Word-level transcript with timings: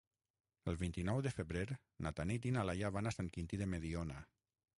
El 0.71 0.77
vint-i-nou 0.83 1.19
de 1.27 1.33
febrer 1.39 1.65
na 2.07 2.13
Tanit 2.21 2.49
i 2.49 2.55
na 2.57 2.65
Laia 2.71 2.93
van 2.97 3.11
a 3.11 3.15
Sant 3.19 3.31
Quintí 3.37 3.61
de 3.65 3.69
Mediona. 3.77 4.19